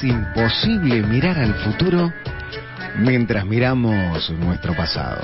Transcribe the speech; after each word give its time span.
es 0.00 0.04
imposible 0.04 1.02
mirar 1.02 1.38
al 1.38 1.54
futuro 1.54 2.12
mientras 2.98 3.44
miramos 3.44 4.30
nuestro 4.30 4.74
pasado. 4.74 5.20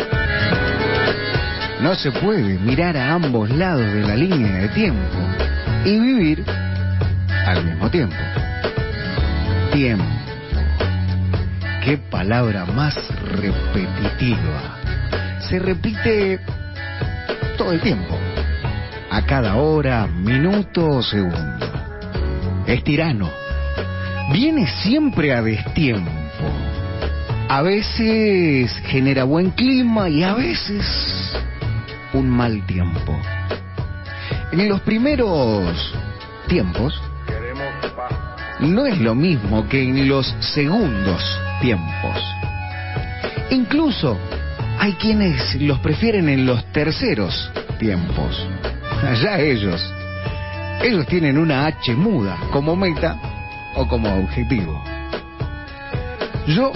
No 1.81 1.95
se 1.95 2.11
puede 2.11 2.59
mirar 2.59 2.97
a 2.97 3.15
ambos 3.15 3.51
lados 3.51 3.87
de 3.93 4.03
la 4.03 4.17
línea 4.17 4.63
de 4.63 4.69
tiempo 4.69 5.19
y 5.85 5.99
vivir 5.99 6.45
al 7.47 7.65
mismo 7.65 7.91
tiempo. 7.91 8.17
Tiempo. 9.73 10.05
Qué 11.85 11.99
palabra 11.99 12.65
más 12.67 12.97
repetitiva. 13.33 14.79
Se 15.49 15.59
repite 15.59 16.41
todo 17.57 17.73
el 17.73 17.81
tiempo. 17.81 18.19
A 19.11 19.23
cada 19.23 19.57
hora, 19.57 20.07
minuto 20.07 20.87
o 20.87 21.03
segundo. 21.03 21.67
Es 22.67 22.83
tirano. 22.85 23.46
Viene 24.33 24.67
siempre 24.67 25.33
a 25.33 25.43
destiempo. 25.43 26.11
A 27.49 27.63
veces 27.63 28.73
genera 28.87 29.25
buen 29.25 29.51
clima 29.51 30.09
y 30.09 30.25
a 30.25 30.35
veces 30.35 30.85
un 32.13 32.29
mal 32.29 32.67
tiempo. 32.67 33.17
En 34.53 34.69
los 34.69 34.81
primeros 34.81 35.95
tiempos 36.49 37.01
no 38.61 38.87
es 38.87 38.99
lo 38.99 39.15
mismo 39.15 39.69
que 39.69 39.83
en 39.83 40.09
los 40.09 40.27
segundos 40.41 41.23
tiempos. 41.61 42.23
Incluso 43.51 44.19
hay 44.79 44.95
quienes 44.95 45.55
los 45.61 45.79
prefieren 45.79 46.29
en 46.29 46.47
los 46.47 46.65
terceros 46.73 47.51
tiempos. 47.79 48.47
Allá 49.03 49.39
ellos. 49.41 49.93
Ellos 50.83 51.07
tienen 51.07 51.39
una 51.39 51.67
H 51.67 51.95
muda 51.95 52.37
como 52.51 52.77
meta 52.77 53.19
o 53.77 53.87
como 53.87 54.13
objetivo. 54.19 54.83
Yo 56.49 56.73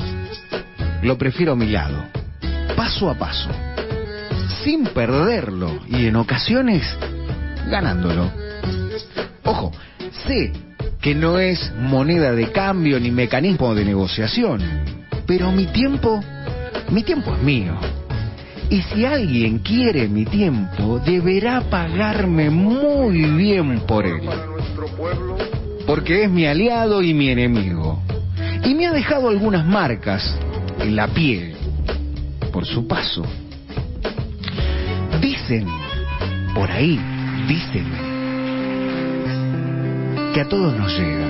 lo 1.03 1.17
prefiero 1.19 1.53
a 1.53 1.57
mi 1.57 1.67
lado, 1.67 2.05
paso 2.77 3.11
a 3.11 3.15
paso, 3.15 3.49
sin 4.63 4.85
perderlo 4.85 5.81
y 5.89 6.07
en 6.07 6.17
ocasiones 6.17 6.85
ganándolo. 7.69 8.31
Ojo, 9.45 9.73
sé 10.27 10.53
que 11.01 11.15
no 11.15 11.39
es 11.39 11.73
moneda 11.77 12.33
de 12.33 12.53
cambio 12.53 13.01
ni 13.01 13.11
mecanismo 13.11 13.75
de 13.75 13.85
negociación, 13.85 14.61
pero 15.27 15.51
mi 15.53 15.67
tiempo, 15.67 16.21
mi 16.91 17.03
tiempo 17.03 17.35
es 17.35 17.43
mío. 17.43 17.75
Y 18.69 18.83
si 18.83 19.05
alguien 19.05 19.59
quiere 19.59 20.07
mi 20.07 20.25
tiempo, 20.25 21.01
deberá 21.01 21.61
pagarme 21.63 22.51
muy 22.51 23.23
bien 23.37 23.81
por 23.81 24.07
él. 24.07 24.29
Porque 25.91 26.23
es 26.23 26.31
mi 26.31 26.47
aliado 26.47 27.03
y 27.03 27.13
mi 27.13 27.31
enemigo. 27.31 28.01
Y 28.65 28.77
me 28.77 28.87
ha 28.87 28.93
dejado 28.93 29.29
algunas 29.29 29.67
marcas 29.67 30.39
en 30.79 30.95
la 30.95 31.09
piel 31.09 31.57
por 32.53 32.65
su 32.65 32.87
paso. 32.87 33.25
Dicen, 35.21 35.67
por 36.55 36.71
ahí, 36.71 36.97
dicen, 37.49 37.87
que 40.33 40.41
a 40.41 40.49
todos 40.49 40.79
nos 40.79 40.97
llega 40.97 41.27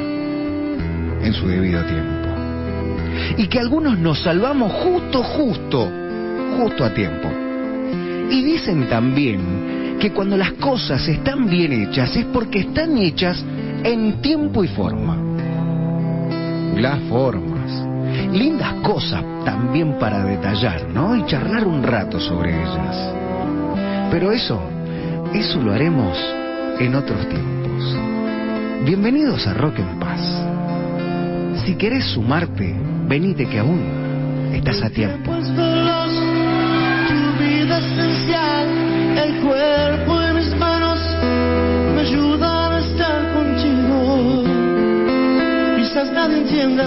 en 1.25 1.33
su 1.33 1.49
debido 1.49 1.83
tiempo. 1.87 2.29
Y 3.39 3.47
que 3.47 3.61
algunos 3.61 3.99
nos 3.99 4.21
salvamos 4.21 4.75
justo, 4.75 5.23
justo, 5.23 5.91
justo 6.59 6.85
a 6.85 6.93
tiempo. 6.93 7.31
Y 8.31 8.45
dicen 8.45 8.91
también 8.91 9.97
que 9.99 10.13
cuando 10.13 10.37
las 10.37 10.53
cosas 10.53 11.09
están 11.09 11.49
bien 11.49 11.73
hechas 11.73 12.15
es 12.15 12.27
porque 12.27 12.59
están 12.59 12.99
hechas 12.99 13.43
en 13.85 14.21
tiempo 14.21 14.65
y 14.65 14.69
forma. 14.69 15.17
Las 16.77 17.01
formas. 17.09 17.71
Lindas 18.33 18.75
cosas 18.83 19.25
también 19.45 19.99
para 19.99 20.25
detallar, 20.25 20.89
¿no? 20.89 21.17
Y 21.17 21.25
charlar 21.27 21.67
un 21.67 21.83
rato 21.83 22.21
sobre 22.21 22.51
ellas. 22.51 23.15
Pero 24.11 24.33
eso, 24.33 24.61
eso 25.33 25.61
lo 25.63 25.73
haremos 25.73 26.17
en 26.79 26.95
otros 26.95 27.29
tiempos. 27.29 27.97
Bienvenidos 28.85 29.47
a 29.47 29.55
Rock 29.55 29.79
en 29.79 29.99
Paz. 29.99 30.21
Si 31.65 31.75
querés 31.77 32.05
sumarte, 32.07 32.75
venite 33.07 33.47
que 33.47 33.59
aún 33.59 34.51
estás 34.55 34.83
a 34.83 34.91
tiempo. 34.91 35.33
Nadie 46.23 46.37
entienda, 46.37 46.87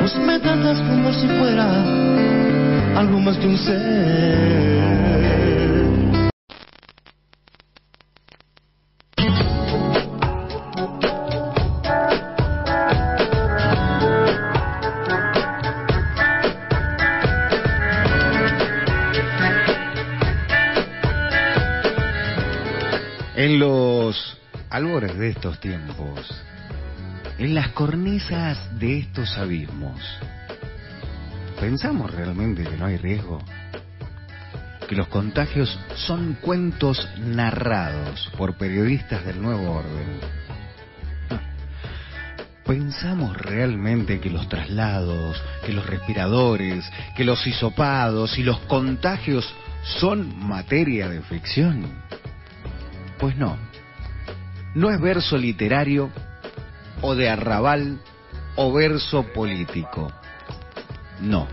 pues 0.00 0.16
me 0.18 0.40
tratas 0.40 0.80
como 0.80 1.12
si 1.12 1.28
fuera 1.28 1.64
algo 2.98 3.20
más 3.20 3.38
que 3.38 3.46
un 3.46 3.56
ser. 3.56 4.66
En 23.36 23.60
los 23.60 24.36
albores 24.68 25.16
de 25.16 25.28
estos 25.28 25.60
tiempos, 25.60 26.42
en 27.38 27.54
las 27.54 27.68
cornisas 27.72 28.78
de 28.78 28.98
estos 28.98 29.36
abismos, 29.36 30.00
¿pensamos 31.60 32.10
realmente 32.10 32.64
que 32.64 32.76
no 32.76 32.86
hay 32.86 32.96
riesgo? 32.96 33.42
Que 34.88 34.96
los 34.96 35.08
contagios 35.08 35.78
son 35.96 36.38
cuentos 36.40 37.08
narrados 37.18 38.30
por 38.38 38.56
periodistas 38.56 39.24
del 39.26 39.42
nuevo 39.42 39.72
orden. 39.72 40.20
¿Pensamos 42.64 43.36
realmente 43.36 44.18
que 44.18 44.30
los 44.30 44.48
traslados, 44.48 45.40
que 45.64 45.72
los 45.72 45.86
respiradores, 45.86 46.84
que 47.16 47.24
los 47.24 47.46
hisopados 47.46 48.38
y 48.38 48.42
los 48.42 48.58
contagios 48.60 49.52
son 49.82 50.36
materia 50.38 51.08
de 51.08 51.20
ficción? 51.22 52.02
Pues 53.18 53.36
no. 53.36 53.56
No 54.74 54.90
es 54.90 55.00
verso 55.00 55.38
literario 55.38 56.10
o 57.00 57.14
de 57.14 57.28
arrabal 57.28 57.98
o 58.56 58.72
verso 58.72 59.24
político. 59.34 60.12
No. 61.20 61.46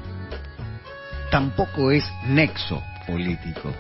Tampoco 1.31 1.91
es 1.91 2.05
nexo 2.27 2.81
político. 3.07 3.71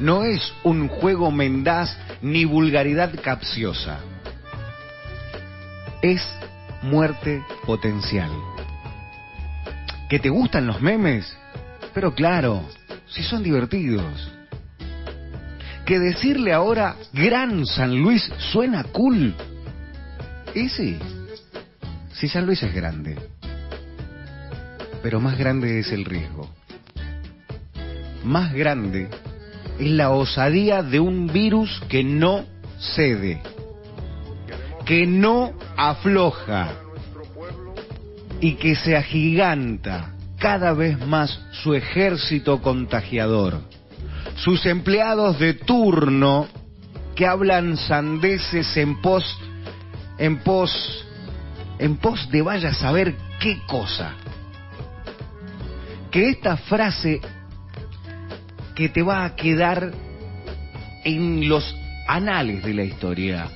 No 0.00 0.24
es 0.24 0.52
un 0.64 0.88
juego 0.88 1.30
mendaz 1.30 1.96
ni 2.22 2.44
vulgaridad 2.44 3.12
capciosa. 3.22 4.00
Es 6.02 6.26
muerte 6.82 7.44
potencial. 7.64 8.30
¿Que 10.08 10.18
te 10.18 10.28
gustan 10.28 10.66
los 10.66 10.80
memes? 10.80 11.36
Pero 11.94 12.14
claro, 12.14 12.62
si 13.06 13.22
son 13.22 13.42
divertidos 13.42 14.32
que 15.84 15.98
decirle 15.98 16.52
ahora 16.52 16.96
Gran 17.12 17.66
San 17.66 17.96
Luis 17.98 18.30
suena 18.52 18.84
cool. 18.84 19.34
Y 20.54 20.68
sí, 20.68 20.98
sí 22.12 22.28
San 22.28 22.46
Luis 22.46 22.62
es 22.62 22.74
grande, 22.74 23.16
pero 25.02 25.20
más 25.20 25.38
grande 25.38 25.80
es 25.80 25.92
el 25.92 26.04
riesgo. 26.04 26.48
Más 28.24 28.52
grande 28.52 29.08
es 29.78 29.90
la 29.90 30.10
osadía 30.10 30.82
de 30.82 31.00
un 31.00 31.26
virus 31.26 31.82
que 31.88 32.04
no 32.04 32.44
cede, 32.78 33.40
que 34.84 35.06
no 35.06 35.52
afloja 35.76 36.72
y 38.40 38.54
que 38.54 38.76
se 38.76 38.96
agiganta 38.96 40.14
cada 40.38 40.72
vez 40.72 40.98
más 41.06 41.40
su 41.52 41.74
ejército 41.74 42.60
contagiador 42.60 43.60
sus 44.36 44.66
empleados 44.66 45.38
de 45.38 45.54
turno 45.54 46.48
que 47.14 47.26
hablan 47.26 47.76
sandeces 47.76 48.76
en 48.76 49.00
pos, 49.00 49.24
en 50.22 50.38
pos, 50.38 51.04
en 51.80 51.96
pos 51.96 52.30
de 52.30 52.42
vaya 52.42 52.68
a 52.68 52.74
saber 52.74 53.16
qué 53.40 53.58
cosa. 53.66 54.14
Que 56.12 56.30
esta 56.30 56.56
frase 56.56 57.20
que 58.76 58.88
te 58.88 59.02
va 59.02 59.24
a 59.24 59.34
quedar 59.34 59.90
en 61.02 61.48
los 61.48 61.74
anales 62.06 62.62
de 62.62 62.72
la 62.72 62.84
historia, 62.84 63.48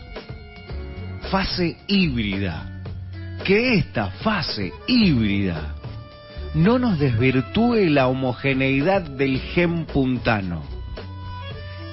fase 1.30 1.76
híbrida, 1.86 2.82
que 3.44 3.74
esta 3.74 4.10
fase 4.10 4.72
híbrida 4.88 5.76
no 6.54 6.80
nos 6.80 6.98
desvirtúe 6.98 7.90
la 7.90 8.08
homogeneidad 8.08 9.02
del 9.02 9.38
gen 9.38 9.84
puntano. 9.84 10.64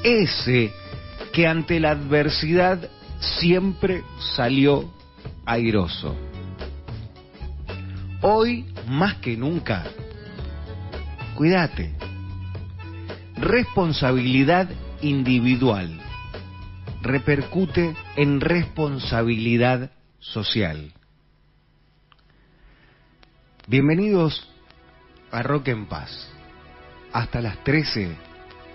Ese 0.04 0.74
que 1.32 1.46
ante 1.46 1.80
la 1.80 1.92
adversidad 1.92 2.90
siempre 3.40 4.04
salió 4.36 4.92
airoso. 5.46 6.16
Hoy, 8.22 8.66
más 8.88 9.16
que 9.16 9.36
nunca, 9.36 9.84
cuídate. 11.36 11.94
Responsabilidad 13.36 14.70
individual 15.02 16.00
repercute 17.04 17.94
en 18.16 18.40
responsabilidad 18.40 19.92
social. 20.20 20.94
Bienvenidos 23.68 24.48
a 25.30 25.44
Rock 25.44 25.68
en 25.68 25.86
Paz. 25.88 26.30
Hasta 27.12 27.42
las 27.42 27.62
13 27.66 28.16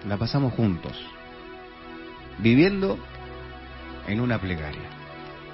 la 0.07 0.19
pasamos 0.19 0.53
juntos, 0.53 0.95
viviendo 2.39 2.99
en 4.09 4.21
una 4.21 4.39
plegaria. 4.41 4.89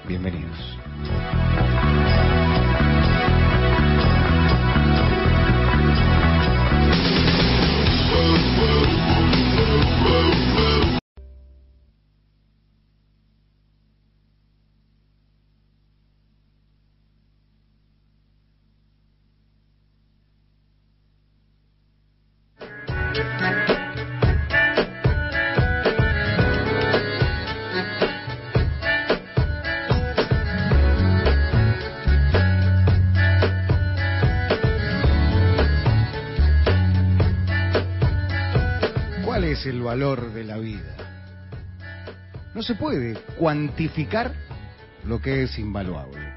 Bienvenidos. 0.07 0.77
¿Cuál 39.45 39.53
es 39.53 39.65
el 39.67 39.79
valor 39.79 40.33
de 40.33 40.43
la 40.43 40.57
vida? 40.57 40.95
No 42.55 42.63
se 42.63 42.73
puede 42.73 43.13
cuantificar 43.37 44.33
lo 45.05 45.21
que 45.21 45.43
es 45.43 45.59
invaluable. 45.59 46.33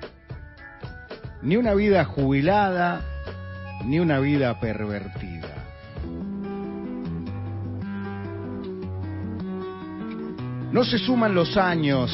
Ni 1.41 1.57
una 1.57 1.73
vida 1.73 2.05
jubilada, 2.05 3.01
ni 3.87 3.99
una 3.99 4.19
vida 4.19 4.61
pervertida. 4.61 5.55
No 10.71 10.85
se 10.85 10.99
suman 10.99 11.35
los 11.35 11.57
años, 11.57 12.11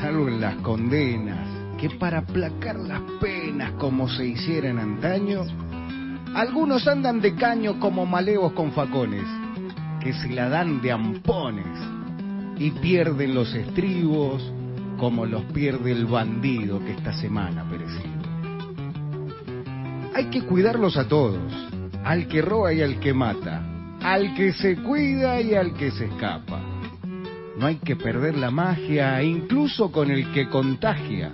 salvo 0.00 0.26
en 0.28 0.40
las 0.40 0.54
condenas, 0.62 1.46
que 1.78 1.90
para 1.90 2.20
aplacar 2.20 2.76
las 2.76 3.02
penas 3.20 3.72
como 3.72 4.08
se 4.08 4.24
hiciera 4.24 4.70
en 4.70 4.78
antaño, 4.78 5.42
algunos 6.34 6.88
andan 6.88 7.20
de 7.20 7.34
caño 7.34 7.78
como 7.78 8.06
malevos 8.06 8.52
con 8.52 8.72
facones, 8.72 9.26
que 10.00 10.12
se 10.14 10.30
la 10.30 10.48
dan 10.48 10.80
de 10.80 10.92
ampones 10.92 11.66
y 12.58 12.70
pierden 12.72 13.34
los 13.34 13.54
estribos 13.54 14.52
como 14.98 15.24
los 15.24 15.44
pierde 15.44 15.92
el 15.92 16.06
bandido 16.06 16.78
que 16.80 16.92
esta 16.92 17.12
semana 17.12 17.62
ha 17.62 17.68
perecido. 17.68 18.20
Hay 20.14 20.26
que 20.26 20.42
cuidarlos 20.42 20.96
a 20.96 21.08
todos, 21.08 21.40
al 22.04 22.28
que 22.28 22.42
roba 22.42 22.72
y 22.72 22.82
al 22.82 23.00
que 23.00 23.14
mata, 23.14 23.62
al 24.02 24.34
que 24.34 24.52
se 24.52 24.76
cuida 24.76 25.40
y 25.40 25.54
al 25.54 25.74
que 25.74 25.90
se 25.90 26.06
escapa. 26.06 26.60
No 27.58 27.66
hay 27.66 27.76
que 27.76 27.96
perder 27.96 28.36
la 28.36 28.50
magia, 28.50 29.22
incluso 29.22 29.92
con 29.92 30.10
el 30.10 30.32
que 30.32 30.48
contagia, 30.48 31.32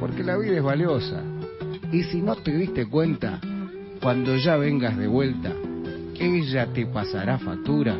porque 0.00 0.22
la 0.24 0.36
vida 0.36 0.56
es 0.56 0.62
valiosa. 0.62 1.22
Y 1.92 2.02
si 2.04 2.22
no 2.22 2.36
te 2.36 2.56
diste 2.56 2.86
cuenta, 2.86 3.40
cuando 4.00 4.36
ya 4.36 4.56
vengas 4.56 4.96
de 4.96 5.06
vuelta, 5.06 5.52
ella 6.18 6.66
te 6.72 6.86
pasará 6.86 7.38
factura 7.38 7.96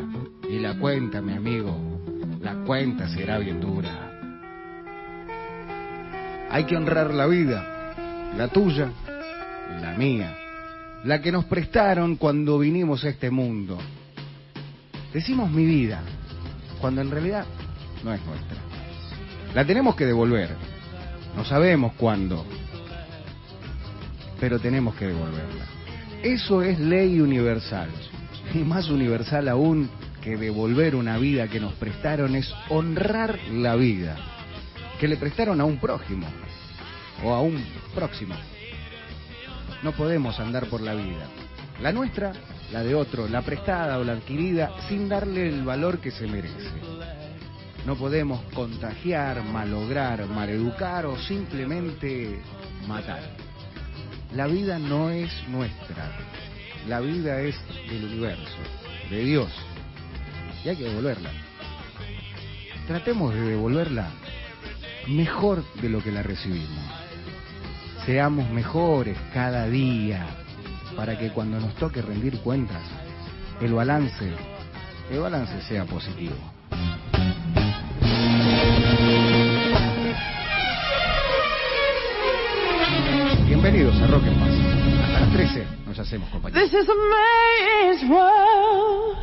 y 0.49 0.59
la 0.59 0.77
cuenta, 0.77 1.21
mi 1.21 1.33
amigo, 1.33 1.75
la 2.41 2.55
cuenta 2.65 3.07
será 3.09 3.37
bien 3.37 3.59
dura. 3.59 4.07
Hay 6.49 6.63
que 6.63 6.77
honrar 6.77 7.13
la 7.13 7.25
vida, 7.27 7.93
la 8.37 8.47
tuya, 8.47 8.89
la 9.81 9.95
mía, 9.97 10.35
la 11.03 11.21
que 11.21 11.31
nos 11.31 11.45
prestaron 11.45 12.15
cuando 12.15 12.59
vinimos 12.59 13.03
a 13.03 13.09
este 13.09 13.29
mundo. 13.29 13.77
Decimos 15.13 15.51
mi 15.51 15.65
vida, 15.65 16.01
cuando 16.79 17.01
en 17.01 17.11
realidad 17.11 17.45
no 18.03 18.13
es 18.13 18.25
nuestra. 18.25 18.57
La 19.53 19.65
tenemos 19.65 19.95
que 19.95 20.05
devolver. 20.05 20.49
No 21.35 21.45
sabemos 21.45 21.93
cuándo, 21.93 22.45
pero 24.39 24.59
tenemos 24.59 24.95
que 24.95 25.07
devolverla. 25.07 25.76
Eso 26.23 26.61
es 26.61 26.79
ley 26.79 27.19
universal. 27.19 27.89
Y 28.53 28.59
más 28.59 28.89
universal 28.89 29.47
aún 29.49 29.89
que 30.21 30.37
devolver 30.37 30.95
una 30.95 31.17
vida 31.17 31.47
que 31.47 31.59
nos 31.59 31.73
prestaron 31.73 32.35
es 32.35 32.53
honrar 32.69 33.39
la 33.51 33.75
vida 33.75 34.17
que 34.99 35.07
le 35.07 35.17
prestaron 35.17 35.61
a 35.61 35.65
un 35.65 35.77
prójimo 35.77 36.27
o 37.23 37.33
a 37.33 37.41
un 37.41 37.63
próximo. 37.93 38.35
No 39.83 39.91
podemos 39.91 40.39
andar 40.39 40.67
por 40.67 40.81
la 40.81 40.95
vida. 40.95 41.27
La 41.81 41.91
nuestra, 41.91 42.33
la 42.71 42.83
de 42.83 42.95
otro, 42.95 43.27
la 43.27 43.43
prestada 43.43 43.99
o 43.99 44.03
la 44.03 44.13
adquirida, 44.13 44.71
sin 44.89 45.07
darle 45.07 45.47
el 45.47 45.63
valor 45.63 45.99
que 45.99 46.11
se 46.11 46.25
merece. 46.25 46.71
No 47.85 47.95
podemos 47.95 48.41
contagiar, 48.53 49.43
malograr, 49.43 50.25
maleducar 50.25 51.05
o 51.05 51.17
simplemente 51.17 52.41
matar. 52.87 53.46
La 54.33 54.47
vida 54.47 54.77
no 54.77 55.09
es 55.09 55.31
nuestra. 55.47 56.11
La 56.87 56.99
vida 56.99 57.39
es 57.41 57.55
del 57.89 58.05
universo, 58.05 58.57
de 59.09 59.23
Dios. 59.23 59.49
Y 60.63 60.69
hay 60.69 60.75
que 60.75 60.83
devolverla. 60.83 61.31
Tratemos 62.87 63.33
de 63.33 63.41
devolverla 63.41 64.09
mejor 65.07 65.63
de 65.81 65.89
lo 65.89 66.01
que 66.03 66.11
la 66.11 66.23
recibimos. 66.23 66.83
Seamos 68.05 68.49
mejores 68.51 69.17
cada 69.33 69.67
día 69.67 70.25
para 70.95 71.17
que 71.17 71.31
cuando 71.31 71.59
nos 71.59 71.75
toque 71.75 72.01
rendir 72.01 72.39
cuentas, 72.39 72.83
el 73.61 73.73
balance, 73.73 74.31
el 75.11 75.19
balance 75.19 75.61
sea 75.61 75.85
positivo. 75.85 76.35
Bienvenidos 83.69 84.01
a 84.01 84.07
Rock 84.07 84.23
en 84.25 84.39
Paz. 84.39 84.53
Hasta 85.03 85.19
las 85.19 85.33
13 85.33 85.67
nos 85.85 85.99
hacemos 85.99 86.29
compañía. 86.29 86.61
This 86.61 86.73
is 86.73 86.87
a 86.87 86.95
man's 87.11 88.03
world. 88.09 89.17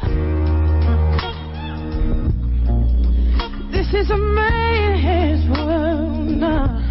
This 3.73 3.95
is 3.95 4.11
a 4.11 4.17
man's 4.19 5.49
world 5.49 6.29
now. 6.37 6.84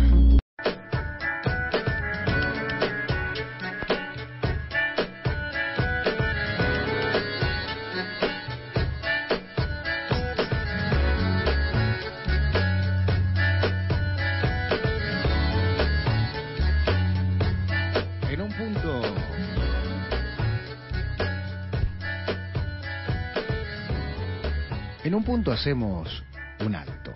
En 25.13 25.17
un 25.17 25.25
punto 25.25 25.51
hacemos 25.51 26.23
un 26.65 26.73
alto. 26.73 27.13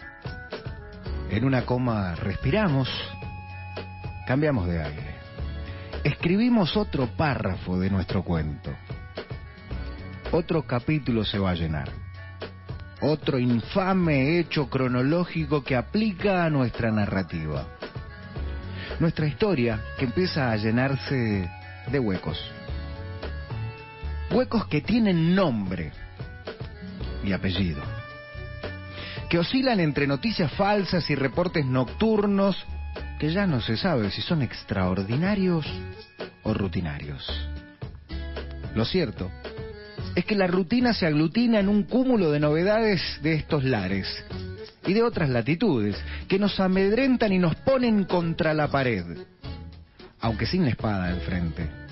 En 1.31 1.43
una 1.43 1.65
coma 1.65 2.13
respiramos, 2.13 2.87
cambiamos 4.27 4.67
de 4.67 4.83
aire. 4.83 5.15
Escribimos 6.03 6.77
otro 6.77 7.07
párrafo 7.17 7.79
de 7.79 7.89
nuestro 7.89 8.21
cuento. 8.21 8.69
Otro 10.31 10.61
capítulo 10.61 11.25
se 11.25 11.39
va 11.39 11.49
a 11.49 11.55
llenar. 11.55 11.89
Otro 13.01 13.39
infame 13.39 14.37
hecho 14.37 14.69
cronológico 14.69 15.63
que 15.63 15.75
aplica 15.75 16.45
a 16.45 16.51
nuestra 16.51 16.91
narrativa 16.91 17.65
nuestra 18.99 19.25
historia 19.25 19.81
que 19.97 20.05
empieza 20.05 20.51
a 20.51 20.55
llenarse 20.55 21.49
de 21.91 21.99
huecos. 21.99 22.39
Huecos 24.29 24.67
que 24.67 24.81
tienen 24.81 25.33
nombre 25.33 25.93
y 27.27 27.33
apellido. 27.33 27.81
Que 29.29 29.39
oscilan 29.39 29.79
entre 29.79 30.07
noticias 30.07 30.51
falsas 30.53 31.09
y 31.09 31.15
reportes 31.15 31.65
nocturnos 31.65 32.65
que 33.19 33.31
ya 33.31 33.45
no 33.45 33.61
se 33.61 33.77
sabe 33.77 34.09
si 34.11 34.21
son 34.21 34.41
extraordinarios 34.41 35.65
o 36.43 36.53
rutinarios. 36.53 37.27
Lo 38.73 38.85
cierto 38.85 39.29
es 40.15 40.25
que 40.25 40.35
la 40.35 40.47
rutina 40.47 40.93
se 40.93 41.05
aglutina 41.05 41.59
en 41.59 41.67
un 41.67 41.83
cúmulo 41.83 42.31
de 42.31 42.39
novedades 42.39 43.01
de 43.21 43.33
estos 43.33 43.63
lares, 43.63 44.07
y 44.87 44.93
de 44.93 45.03
otras 45.03 45.29
latitudes, 45.29 45.97
que 46.27 46.39
nos 46.39 46.59
amedrentan 46.59 47.33
y 47.33 47.39
nos 47.39 47.55
ponen 47.55 48.05
contra 48.05 48.53
la 48.53 48.69
pared, 48.69 49.05
aunque 50.21 50.45
sin 50.45 50.63
la 50.63 50.69
espada 50.69 51.09
al 51.09 51.19
frente. 51.19 51.86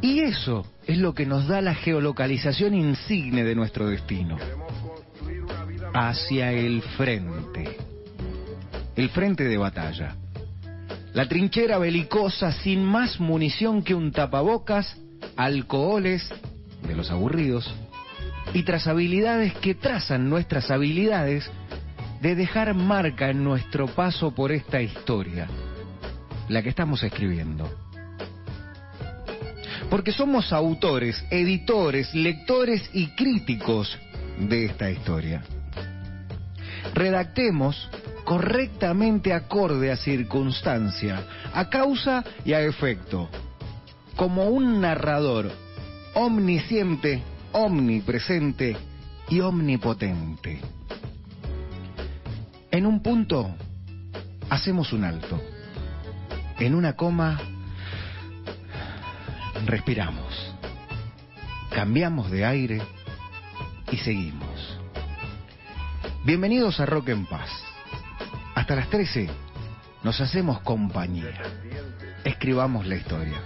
Y 0.00 0.20
eso 0.20 0.66
es 0.86 0.98
lo 0.98 1.14
que 1.14 1.26
nos 1.26 1.48
da 1.48 1.60
la 1.60 1.74
geolocalización 1.74 2.74
insigne 2.74 3.44
de 3.44 3.54
nuestro 3.54 3.88
destino. 3.88 4.36
Hacia 5.94 6.52
el 6.52 6.82
frente. 6.82 7.76
El 8.94 9.08
frente 9.10 9.44
de 9.44 9.56
batalla. 9.56 10.16
La 11.12 11.26
trinchera 11.28 11.78
belicosa 11.78 12.52
sin 12.52 12.84
más 12.84 13.20
munición 13.20 13.82
que 13.82 13.94
un 13.94 14.12
tapabocas, 14.12 14.98
alcoholes, 15.36 16.28
de 16.86 16.94
los 16.94 17.10
aburridos, 17.10 17.72
y 18.52 18.62
trazabilidades 18.64 19.54
que 19.54 19.74
trazan 19.74 20.28
nuestras 20.28 20.70
habilidades 20.70 21.50
de 22.20 22.34
dejar 22.34 22.74
marca 22.74 23.30
en 23.30 23.42
nuestro 23.42 23.86
paso 23.86 24.34
por 24.34 24.52
esta 24.52 24.80
historia, 24.82 25.48
la 26.48 26.62
que 26.62 26.68
estamos 26.68 27.02
escribiendo. 27.02 27.85
Porque 29.90 30.12
somos 30.12 30.52
autores, 30.52 31.24
editores, 31.30 32.14
lectores 32.14 32.88
y 32.92 33.08
críticos 33.08 33.96
de 34.38 34.66
esta 34.66 34.90
historia. 34.90 35.42
Redactemos 36.94 37.88
correctamente 38.24 39.32
acorde 39.32 39.92
a 39.92 39.96
circunstancia, 39.96 41.24
a 41.52 41.68
causa 41.68 42.24
y 42.44 42.52
a 42.52 42.60
efecto, 42.60 43.28
como 44.16 44.48
un 44.48 44.80
narrador 44.80 45.50
omnisciente, 46.14 47.22
omnipresente 47.52 48.76
y 49.28 49.40
omnipotente. 49.40 50.60
En 52.70 52.86
un 52.86 53.02
punto 53.02 53.54
hacemos 54.50 54.92
un 54.92 55.04
alto. 55.04 55.40
En 56.58 56.74
una 56.74 56.94
coma 56.94 57.38
respiramos. 59.64 60.54
Cambiamos 61.70 62.30
de 62.30 62.44
aire 62.44 62.82
y 63.90 63.96
seguimos. 63.96 64.78
Bienvenidos 66.24 66.80
a 66.80 66.86
Rock 66.86 67.10
en 67.10 67.26
Paz. 67.26 67.50
Hasta 68.54 68.76
las 68.76 68.88
13 68.90 69.28
nos 70.02 70.20
hacemos 70.20 70.60
compañía. 70.60 71.40
Escribamos 72.24 72.86
la 72.86 72.96
historia. 72.96 73.40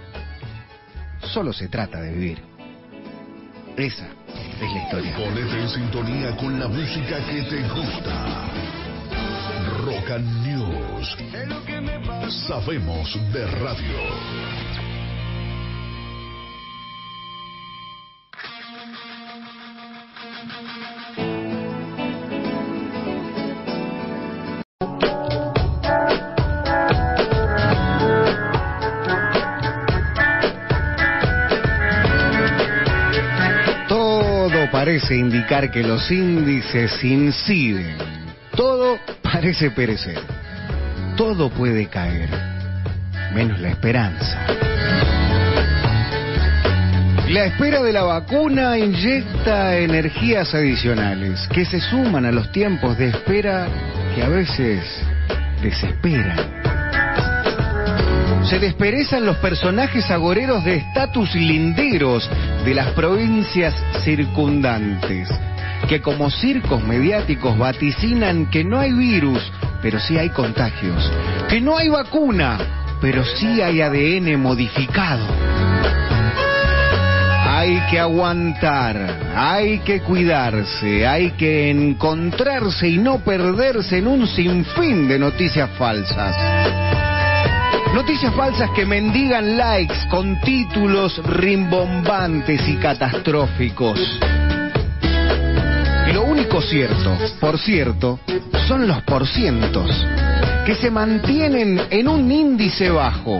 Solo 1.23 1.53
se 1.53 1.69
trata 1.69 2.01
de 2.01 2.13
vivir. 2.13 2.43
Esa 3.77 4.09
es 4.61 4.73
la 4.73 4.83
historia. 4.83 5.17
Ponete 5.17 5.61
en 5.61 5.69
sintonía 5.69 6.37
con 6.37 6.59
la 6.59 6.69
música 6.69 7.25
que 7.27 7.43
te 7.43 7.69
gusta. 7.69 8.51
Rock 9.85 10.11
and 10.11 10.47
News. 10.47 11.17
Sabemos 12.47 13.19
de 13.33 13.47
radio. 13.47 14.50
Parece 34.91 35.15
indicar 35.15 35.71
que 35.71 35.85
los 35.85 36.11
índices 36.11 37.05
inciden. 37.05 37.97
Todo 38.57 38.99
parece 39.23 39.71
perecer. 39.71 40.19
Todo 41.17 41.49
puede 41.49 41.87
caer. 41.87 42.29
Menos 43.33 43.61
la 43.61 43.69
esperanza. 43.69 44.47
La 47.29 47.45
espera 47.45 47.81
de 47.85 47.93
la 47.93 48.03
vacuna 48.03 48.77
inyecta 48.79 49.79
energías 49.79 50.53
adicionales 50.57 51.47
que 51.55 51.65
se 51.65 51.81
suman 51.81 52.25
a 52.25 52.33
los 52.33 52.51
tiempos 52.51 52.99
de 52.99 53.11
espera 53.11 53.69
que 54.17 54.25
a 54.25 54.29
veces 54.29 54.83
desesperan. 55.63 56.60
Se 58.51 58.59
desperezan 58.59 59.25
los 59.25 59.37
personajes 59.37 60.11
agoreros 60.11 60.65
de 60.65 60.75
estatus 60.75 61.37
linderos 61.37 62.29
de 62.65 62.75
las 62.75 62.89
provincias 62.95 63.73
circundantes, 64.03 65.29
que 65.89 66.01
como 66.01 66.33
circos 66.33 66.83
mediáticos 66.83 67.57
vaticinan 67.57 68.47
que 68.47 68.65
no 68.65 68.81
hay 68.81 68.93
virus, 68.93 69.41
pero 69.81 70.01
sí 70.01 70.19
hay 70.19 70.31
contagios, 70.31 71.13
que 71.49 71.61
no 71.61 71.77
hay 71.77 71.91
vacuna, 71.91 72.59
pero 73.01 73.25
sí 73.25 73.63
hay 73.63 73.83
ADN 73.83 74.37
modificado. 74.43 75.25
Hay 77.51 77.79
que 77.89 78.01
aguantar, 78.01 79.31
hay 79.33 79.79
que 79.79 80.01
cuidarse, 80.01 81.07
hay 81.07 81.31
que 81.33 81.71
encontrarse 81.71 82.89
y 82.89 82.99
no 82.99 83.21
perderse 83.21 83.99
en 83.99 84.09
un 84.09 84.27
sinfín 84.27 85.07
de 85.07 85.21
noticias 85.21 85.71
falsas. 85.79 86.90
Noticias 87.95 88.33
falsas 88.35 88.71
que 88.71 88.87
mendigan 88.87 89.57
likes 89.57 90.07
con 90.09 90.41
títulos 90.43 91.21
rimbombantes 91.25 92.67
y 92.69 92.77
catastróficos. 92.77 93.99
Lo 96.13 96.23
único 96.23 96.63
cierto, 96.63 97.19
por 97.41 97.59
cierto, 97.59 98.21
son 98.69 98.87
los 98.87 99.03
porcientos, 99.03 100.07
que 100.65 100.77
se 100.77 100.89
mantienen 100.89 101.81
en 101.91 102.07
un 102.07 102.31
índice 102.31 102.91
bajo. 102.91 103.39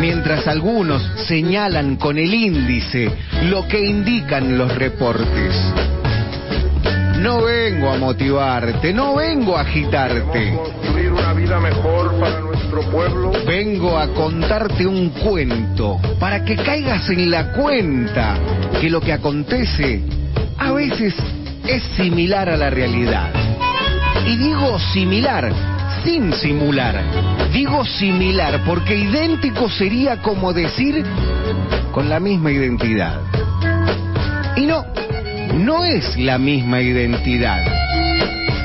Mientras 0.00 0.46
algunos 0.46 1.02
señalan 1.26 1.96
con 1.96 2.18
el 2.18 2.32
índice 2.32 3.10
lo 3.44 3.66
que 3.66 3.80
indican 3.80 4.58
los 4.58 4.74
reportes. 4.74 5.56
No 7.20 7.42
vengo 7.42 7.90
a 7.90 7.96
motivarte, 7.96 8.92
no 8.92 9.14
vengo 9.14 9.56
a 9.56 9.62
agitarte. 9.62 10.58
Pueblo. 12.82 13.32
Vengo 13.46 13.98
a 13.98 14.08
contarte 14.08 14.86
un 14.86 15.10
cuento 15.10 16.00
para 16.18 16.44
que 16.44 16.56
caigas 16.56 17.08
en 17.10 17.30
la 17.30 17.52
cuenta 17.52 18.36
que 18.80 18.90
lo 18.90 19.00
que 19.00 19.12
acontece 19.12 20.02
a 20.58 20.72
veces 20.72 21.14
es 21.66 21.82
similar 21.96 22.48
a 22.48 22.56
la 22.56 22.70
realidad. 22.70 23.30
Y 24.26 24.36
digo 24.36 24.78
similar, 24.78 25.52
sin 26.04 26.32
simular. 26.32 27.02
Digo 27.52 27.84
similar 27.84 28.62
porque 28.66 28.96
idéntico 28.96 29.68
sería 29.68 30.20
como 30.22 30.52
decir 30.52 31.04
con 31.92 32.08
la 32.08 32.20
misma 32.20 32.50
identidad. 32.52 33.20
Y 34.56 34.66
no, 34.66 34.84
no 35.54 35.84
es 35.84 36.16
la 36.16 36.38
misma 36.38 36.80
identidad. 36.80 37.83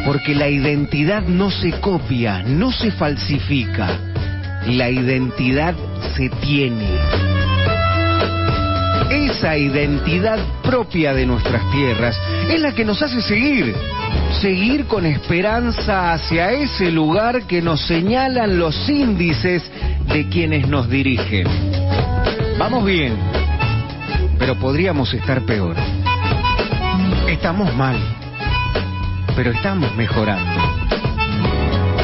Porque 0.06 0.34
la 0.34 0.48
identidad 0.48 1.24
no 1.24 1.51
se 1.51 1.72
copia, 1.79 2.44
no 2.44 2.72
se 2.72 2.91
falsifica. 2.91 3.89
La 4.68 4.89
identidad 4.89 5.75
se 6.15 6.29
tiene. 6.29 6.88
Esa 9.10 9.58
identidad 9.58 10.39
propia 10.62 11.13
de 11.13 11.25
nuestras 11.25 11.70
tierras 11.72 12.15
es 12.50 12.60
la 12.60 12.74
que 12.74 12.86
nos 12.86 13.01
hace 13.01 13.22
seguir. 13.22 13.74
Seguir 14.41 14.86
con 14.86 15.06
esperanza 15.06 16.13
hacia 16.13 16.51
ese 16.51 16.91
lugar 16.91 17.48
que 17.48 17.62
nos 17.62 17.82
señalan 17.88 18.60
los 18.60 18.88
índices 18.88 19.63
de 20.13 20.29
quienes 20.29 20.68
nos 20.68 20.89
dirigen. 20.89 21.48
Vamos 22.60 22.86
bien, 22.86 23.18
pero 24.38 24.56
podríamos 24.60 25.13
estar 25.13 25.41
peor. 25.41 25.75
Estamos 27.27 27.74
mal, 27.75 27.98
pero 29.39 29.51
estamos 29.51 29.96
mejorando. 29.96 30.62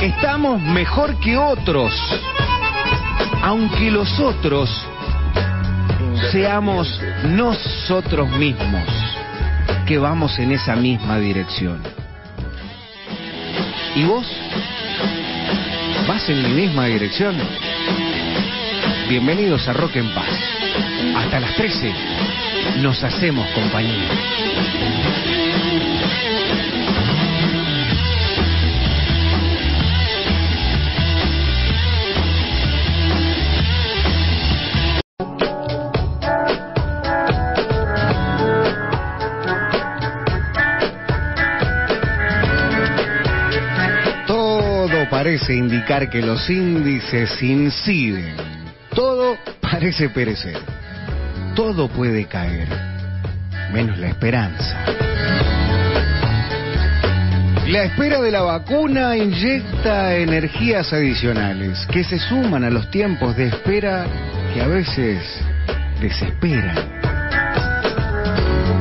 Estamos 0.01 0.61
mejor 0.61 1.19
que 1.19 1.35
otros, 1.35 1.91
aunque 3.41 3.91
los 3.91 4.21
otros 4.21 4.69
seamos 6.31 6.87
nosotros 7.25 8.29
mismos 8.37 8.87
que 9.85 9.97
vamos 9.97 10.39
en 10.39 10.53
esa 10.53 10.77
misma 10.77 11.19
dirección. 11.19 11.81
¿Y 13.95 14.05
vos? 14.05 14.25
¿Vas 16.07 16.29
en 16.29 16.41
mi 16.41 16.61
misma 16.61 16.85
dirección? 16.85 17.35
Bienvenidos 19.09 19.67
a 19.67 19.73
Rock 19.73 19.97
en 19.97 20.09
Paz. 20.13 20.29
Hasta 21.17 21.41
las 21.41 21.53
13 21.55 21.93
nos 22.77 23.03
hacemos 23.03 23.45
compañía. 23.49 25.34
Parece 45.35 45.53
indicar 45.53 46.09
que 46.09 46.21
los 46.21 46.49
índices 46.49 47.41
inciden. 47.41 48.37
Todo 48.93 49.35
parece 49.59 50.07
perecer. 50.07 50.57
Todo 51.53 51.89
puede 51.89 52.23
caer, 52.23 52.69
menos 53.73 53.97
la 53.97 54.07
esperanza. 54.07 54.85
La 57.67 57.83
espera 57.83 58.21
de 58.21 58.31
la 58.31 58.43
vacuna 58.43 59.17
inyecta 59.17 60.15
energías 60.15 60.93
adicionales 60.93 61.85
que 61.91 62.05
se 62.05 62.17
suman 62.17 62.63
a 62.63 62.69
los 62.69 62.89
tiempos 62.89 63.35
de 63.35 63.47
espera 63.47 64.05
que 64.53 64.61
a 64.61 64.67
veces 64.67 65.21
desesperan. 65.99 66.94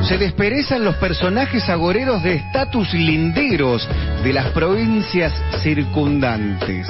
Se 0.07 0.19
desperezan 0.19 0.83
los 0.83 0.97
personajes 0.97 1.67
agoreros 1.67 2.21
de 2.21 2.35
estatus 2.35 2.93
linderos 2.93 3.89
de 4.23 4.33
las 4.33 4.51
provincias 4.51 5.33
circundantes, 5.63 6.87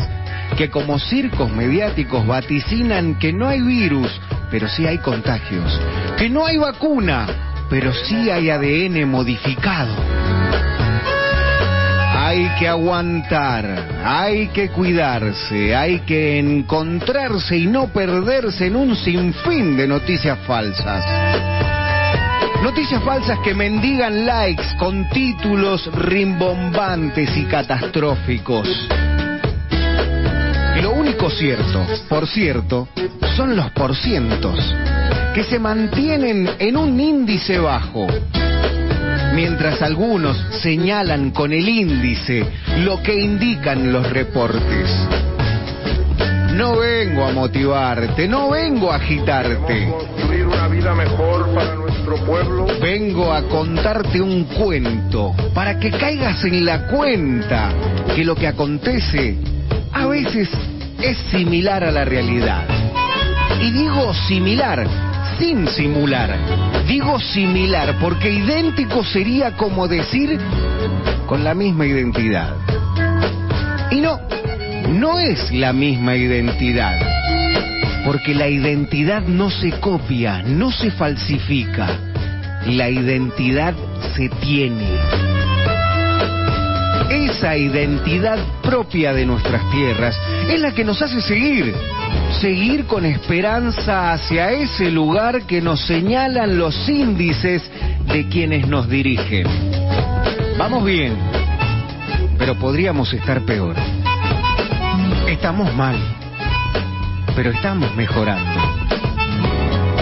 que 0.57 0.69
como 0.69 1.00
circos 1.00 1.50
mediáticos 1.50 2.27
vaticinan 2.27 3.17
que 3.17 3.31
no 3.31 3.48
hay 3.48 3.62
virus, 3.62 4.12
pero 4.51 4.67
sí 4.67 4.86
hay 4.86 4.98
contagios, 4.98 5.79
que 6.17 6.29
no 6.29 6.45
hay 6.45 6.57
vacuna, 6.57 7.25
pero 7.69 7.93
sí 7.93 8.29
hay 8.29 8.50
ADN 8.50 9.10
modificado. 9.10 9.95
Hay 12.17 12.50
que 12.60 12.67
aguantar, 12.67 14.01
hay 14.03 14.48
que 14.48 14.67
cuidarse, 14.72 15.74
hay 15.74 16.00
que 16.01 16.38
encontrarse 16.38 17.55
y 17.55 17.67
no 17.67 17.88
perderse 17.88 18.65
en 18.67 18.75
un 18.75 18.93
sinfín 18.93 19.77
de 19.77 19.88
noticias 19.88 20.38
falsas. 20.45 21.64
Noticias 22.65 23.03
falsas 23.03 23.38
que 23.43 23.53
mendigan 23.53 24.25
likes 24.25 24.75
con 24.79 25.07
títulos 25.10 25.86
rimbombantes 25.93 27.38
y 27.38 27.45
catastróficos. 27.45 28.67
Y 30.75 30.81
lo 30.81 30.93
único 30.93 31.29
cierto, 31.29 31.86
por 32.10 32.25
cierto, 32.25 32.88
son 33.38 33.55
los 33.55 33.69
porcientos, 33.69 34.57
que 35.36 35.43
se 35.43 35.60
mantienen 35.60 36.50
en 36.57 36.75
un 36.75 37.00
índice 37.00 37.60
bajo. 37.60 38.07
Mientras 39.36 39.84
algunos 39.84 40.36
señalan 40.63 41.29
con 41.29 41.53
el 41.53 41.69
índice 41.69 42.48
lo 42.79 43.00
que 43.03 43.13
indican 43.13 43.93
los 43.93 44.10
reportes. 44.10 44.89
No 46.55 46.77
vengo 46.77 47.25
a 47.25 47.31
motivarte, 47.31 48.27
no 48.27 48.50
vengo 48.50 48.91
a 48.91 48.95
agitarte. 48.95 49.93
Pueblo. 52.13 52.67
Vengo 52.79 53.33
a 53.33 53.43
contarte 53.43 54.21
un 54.21 54.43
cuento 54.45 55.33
para 55.53 55.79
que 55.79 55.91
caigas 55.91 56.43
en 56.43 56.65
la 56.65 56.88
cuenta 56.88 57.71
que 58.15 58.24
lo 58.24 58.35
que 58.35 58.47
acontece 58.47 59.38
a 59.91 60.05
veces 60.05 60.50
es 61.01 61.17
similar 61.31 61.83
a 61.83 61.91
la 61.91 62.05
realidad. 62.05 62.65
Y 63.62 63.71
digo 63.71 64.13
similar, 64.27 64.88
sin 65.39 65.67
simular. 65.67 66.38
Digo 66.88 67.19
similar 67.19 67.95
porque 68.00 68.31
idéntico 68.31 69.03
sería 69.03 69.57
como 69.57 69.88
decir 69.88 70.39
con 71.25 71.43
la 71.43 71.53
misma 71.53 71.85
identidad. 71.85 72.55
Y 73.91 74.01
no, 74.01 74.19
no 74.89 75.19
es 75.19 75.51
la 75.51 75.74
misma 75.74 76.15
identidad. 76.15 77.25
Porque 78.05 78.35
la 78.35 78.47
identidad 78.47 79.24
no 79.24 79.50
se 79.50 79.71
copia, 79.79 80.43
no 80.43 80.71
se 80.71 80.91
falsifica. 80.91 81.88
La 82.67 82.88
identidad 82.88 83.74
se 84.15 84.29
tiene. 84.29 84.88
Esa 87.09 87.57
identidad 87.57 88.38
propia 88.62 89.12
de 89.13 89.25
nuestras 89.25 89.62
tierras 89.71 90.15
es 90.49 90.60
la 90.60 90.71
que 90.73 90.84
nos 90.84 91.01
hace 91.01 91.19
seguir, 91.21 91.73
seguir 92.39 92.86
con 92.86 93.06
esperanza 93.06 94.13
hacia 94.13 94.51
ese 94.51 94.91
lugar 94.91 95.43
que 95.47 95.62
nos 95.62 95.82
señalan 95.86 96.58
los 96.58 96.88
índices 96.88 97.63
de 98.08 98.27
quienes 98.27 98.67
nos 98.67 98.88
dirigen. 98.88 99.47
Vamos 100.58 100.86
bien, 100.86 101.15
pero 102.38 102.56
podríamos 102.56 103.12
estar 103.13 103.41
peor. 103.45 103.75
Estamos 105.27 105.73
mal, 105.75 105.95
pero 107.36 107.52
estamos 107.52 107.93
mejorando. 107.95 108.62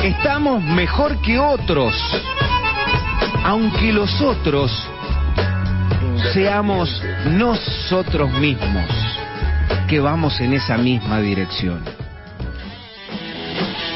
Estamos 0.03 0.61
mejor 0.61 1.19
que 1.21 1.39
otros, 1.39 1.95
aunque 3.43 3.91
los 3.91 4.21
otros 4.21 4.71
seamos 6.33 7.01
nosotros 7.31 8.31
mismos 8.33 8.85
que 9.87 9.99
vamos 9.99 10.39
en 10.41 10.53
esa 10.53 10.77
misma 10.77 11.19
dirección. 11.21 11.83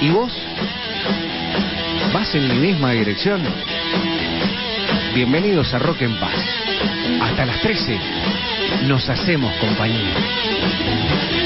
¿Y 0.01 0.09
vos? 0.09 0.31
¿Vas 2.13 2.33
en 2.33 2.47
la 2.47 2.55
misma 2.55 2.91
dirección? 2.91 3.41
Bienvenidos 5.13 5.73
a 5.73 5.79
Rock 5.79 6.01
en 6.01 6.19
Paz. 6.19 6.35
Hasta 7.21 7.45
las 7.45 7.61
13 7.61 7.99
nos 8.87 9.07
hacemos 9.09 9.53
compañía. 9.57 11.36